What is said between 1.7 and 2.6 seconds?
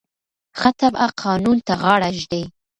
غاړه ږدي.